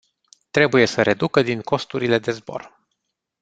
[0.51, 2.79] Trebuie să reducă din costurile de zbor.